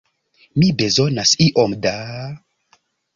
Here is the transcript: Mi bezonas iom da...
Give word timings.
Mi 0.61 0.69
bezonas 0.79 1.33
iom 1.47 1.75
da... 1.83 1.93